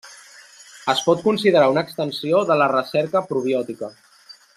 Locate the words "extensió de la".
1.87-2.69